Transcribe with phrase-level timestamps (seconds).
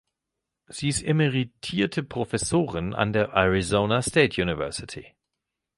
[0.67, 5.05] Sie ist emeritierte Professorin an der Arizona State University.